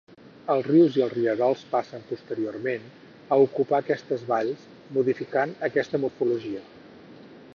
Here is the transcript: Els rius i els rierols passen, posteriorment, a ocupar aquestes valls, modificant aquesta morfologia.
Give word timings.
Els 0.51 0.67
rius 0.67 0.95
i 0.99 1.03
els 1.07 1.11
rierols 1.17 1.59
passen, 1.73 2.05
posteriorment, 2.11 2.87
a 3.35 3.39
ocupar 3.45 3.79
aquestes 3.83 4.25
valls, 4.33 4.65
modificant 4.97 5.55
aquesta 5.71 6.03
morfologia. 6.07 6.65